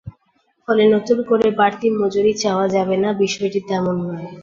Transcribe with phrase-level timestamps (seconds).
[0.67, 4.27] ফলে নতুন করে বাড়তি মজুরি চাওয়া যাবে না, বিষয়টি তেমন নয়।